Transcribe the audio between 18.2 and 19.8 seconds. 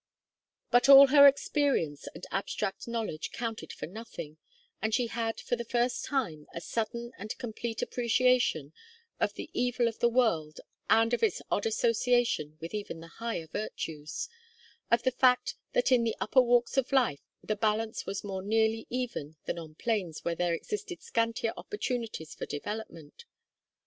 more nearly even than on